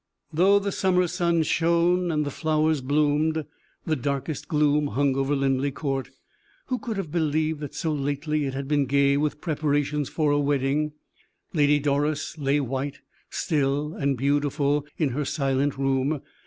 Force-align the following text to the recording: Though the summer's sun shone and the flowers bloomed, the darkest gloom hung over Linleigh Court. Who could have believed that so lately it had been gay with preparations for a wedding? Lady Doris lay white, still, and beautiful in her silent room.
Though 0.33 0.57
the 0.57 0.71
summer's 0.71 1.11
sun 1.11 1.43
shone 1.43 2.09
and 2.11 2.25
the 2.25 2.31
flowers 2.31 2.81
bloomed, 2.81 3.45
the 3.85 3.95
darkest 3.95 4.47
gloom 4.47 4.87
hung 4.87 5.15
over 5.15 5.35
Linleigh 5.35 5.69
Court. 5.69 6.09
Who 6.69 6.79
could 6.79 6.97
have 6.97 7.11
believed 7.11 7.59
that 7.59 7.75
so 7.75 7.93
lately 7.93 8.45
it 8.47 8.55
had 8.55 8.67
been 8.67 8.87
gay 8.87 9.15
with 9.17 9.41
preparations 9.41 10.09
for 10.09 10.31
a 10.31 10.39
wedding? 10.39 10.93
Lady 11.53 11.77
Doris 11.77 12.35
lay 12.39 12.59
white, 12.59 13.01
still, 13.29 13.93
and 13.93 14.17
beautiful 14.17 14.87
in 14.97 15.09
her 15.09 15.23
silent 15.23 15.77
room. 15.77 16.19